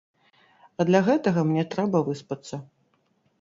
[0.79, 2.61] А для гэтага мне трэба выспацца.